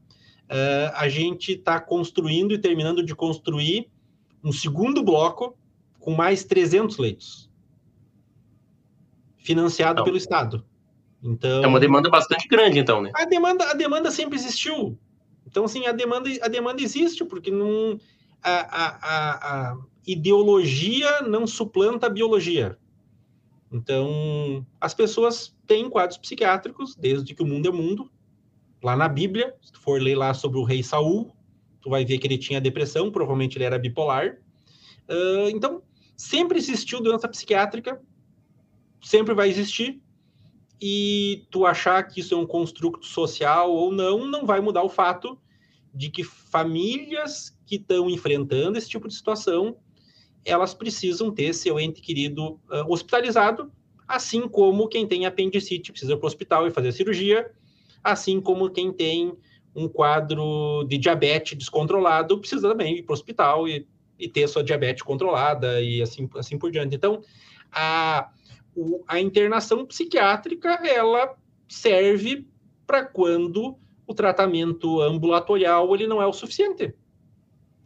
[0.51, 3.89] Uh, a gente está construindo e terminando de construir
[4.43, 5.57] um segundo bloco
[5.99, 7.49] com mais 300 leitos,
[9.37, 10.65] financiado pelo Estado.
[11.23, 13.11] Então, é uma demanda bastante grande, então, né?
[13.15, 14.97] A demanda, a demanda sempre existiu.
[15.45, 17.99] Então, assim, a demanda, a demanda existe, porque não,
[18.41, 22.77] a, a, a ideologia não suplanta a biologia.
[23.71, 28.11] Então, as pessoas têm quadros psiquiátricos desde que o mundo é mundo.
[28.83, 31.31] Lá na Bíblia, se tu for ler lá sobre o rei Saul,
[31.81, 34.37] tu vai ver que ele tinha depressão, provavelmente ele era bipolar.
[35.07, 35.83] Uh, então,
[36.15, 38.01] sempre existiu doença psiquiátrica,
[39.01, 40.01] sempre vai existir.
[40.81, 44.89] E tu achar que isso é um construto social ou não, não vai mudar o
[44.89, 45.37] fato
[45.93, 49.77] de que famílias que estão enfrentando esse tipo de situação,
[50.43, 53.71] elas precisam ter seu ente querido uh, hospitalizado,
[54.07, 57.51] assim como quem tem apendicite precisa ir para o hospital e fazer cirurgia,
[58.03, 59.33] assim como quem tem
[59.75, 63.87] um quadro de diabetes descontrolado precisa também ir para o hospital e,
[64.19, 66.95] e ter sua diabetes controlada e assim, assim por diante.
[66.95, 67.21] Então,
[67.71, 68.29] a
[68.75, 71.35] o, a internação psiquiátrica ela
[71.67, 72.47] serve
[72.85, 76.93] para quando o tratamento ambulatorial ele não é o suficiente.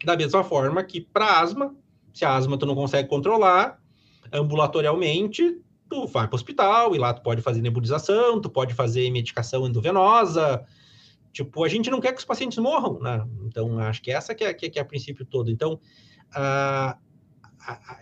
[0.03, 1.75] Da mesma forma que para asma,
[2.13, 3.79] se a asma tu não consegue controlar
[4.31, 9.09] ambulatorialmente, tu vai para o hospital e lá tu pode fazer nebulização, tu pode fazer
[9.11, 10.65] medicação endovenosa.
[11.31, 13.27] Tipo, a gente não quer que os pacientes morram, né?
[13.45, 15.51] Então, acho que essa que é, que é, que é a princípio todo.
[15.51, 15.79] Então,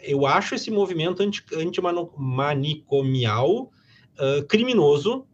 [0.01, 5.25] eu acho esse movimento anti, antimanicomial uh, criminoso,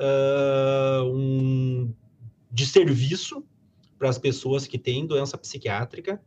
[0.00, 1.92] uh, um
[2.50, 3.44] de serviço
[3.98, 6.22] para as pessoas que têm doença psiquiátrica,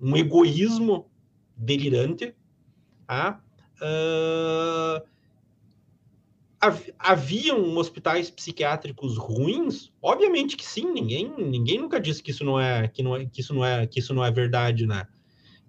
[0.00, 1.10] um egoísmo
[1.56, 2.34] delirante.
[3.06, 3.42] Tá?
[3.80, 5.06] Uh,
[6.98, 9.92] haviam hospitais psiquiátricos ruins?
[10.02, 13.40] Obviamente que sim, ninguém, ninguém nunca disse que isso não é que não é que
[13.40, 15.06] isso não é que isso não é verdade, né?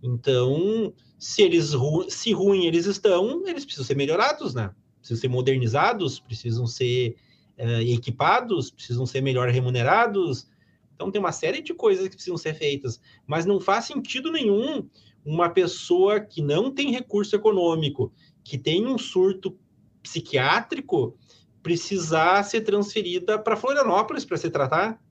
[0.02, 1.76] Então, se eles
[2.10, 4.74] se ruim eles estão, eles precisam ser melhorados, né?
[5.00, 7.16] Precisam ser modernizados, precisam ser
[7.58, 10.50] uh, equipados, precisam ser melhor remunerados.
[10.96, 14.90] Então tem uma série de coisas que precisam ser feitas, mas não faz sentido nenhum
[15.26, 18.12] uma pessoa que não tem recurso econômico,
[18.44, 19.58] que tem um surto
[20.02, 21.18] psiquiátrico,
[21.62, 25.02] precisar ser transferida para Florianópolis para se tratar.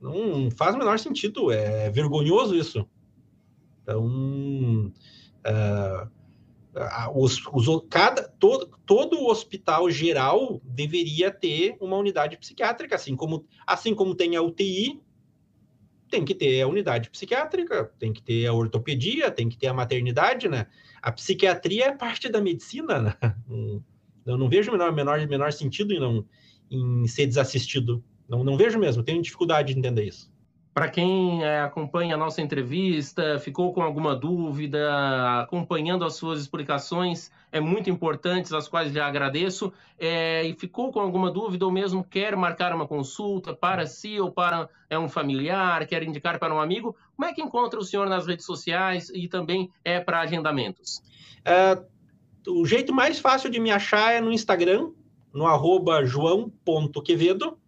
[0.00, 2.88] Não faz o menor sentido, é vergonhoso isso.
[3.82, 4.06] Então,
[5.46, 6.10] uh,
[7.14, 13.94] os, os, cada, todo, todo hospital geral deveria ter uma unidade psiquiátrica, assim como, assim
[13.94, 15.00] como tem a UTI,
[16.12, 19.72] tem que ter a unidade psiquiátrica, tem que ter a ortopedia, tem que ter a
[19.74, 20.66] maternidade, né?
[21.00, 23.14] A psiquiatria é parte da medicina, né?
[24.24, 26.24] Eu não vejo menor, menor, menor sentido em, não,
[26.70, 28.04] em ser desassistido.
[28.28, 30.31] Não, não vejo mesmo, tenho dificuldade de entender isso.
[30.74, 37.30] Para quem é, acompanha a nossa entrevista, ficou com alguma dúvida, acompanhando as suas explicações,
[37.50, 42.02] é muito importantes, as quais já agradeço, é, e ficou com alguma dúvida ou mesmo
[42.02, 46.60] quer marcar uma consulta para si ou para é, um familiar, quer indicar para um
[46.60, 51.02] amigo, como é que encontra o senhor nas redes sociais e também é para agendamentos?
[51.44, 51.78] É,
[52.48, 54.90] o jeito mais fácil de me achar é no Instagram,
[55.34, 57.58] no arroba joão.quevedo,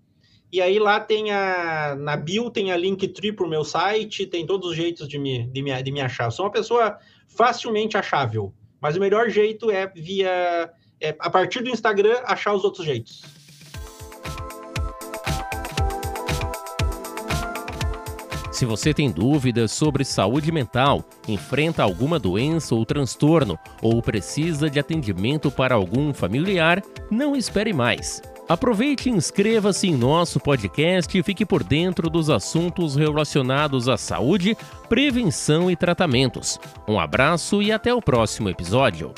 [0.54, 1.96] e aí lá tem a.
[1.96, 5.48] Na bio tem a Linktree para o meu site, tem todos os jeitos de me,
[5.48, 6.30] de me, de me achar.
[6.30, 6.96] Sou uma pessoa
[7.26, 8.54] facilmente achável.
[8.80, 10.70] Mas o melhor jeito é via.
[11.00, 13.24] É, a partir do Instagram, achar os outros jeitos.
[18.52, 24.78] Se você tem dúvidas sobre saúde mental, enfrenta alguma doença ou transtorno, ou precisa de
[24.78, 26.80] atendimento para algum familiar,
[27.10, 28.22] não espere mais.
[28.48, 34.56] Aproveite e inscreva-se em nosso podcast e fique por dentro dos assuntos relacionados à saúde,
[34.88, 36.60] prevenção e tratamentos.
[36.86, 39.12] Um abraço e até o próximo episódio.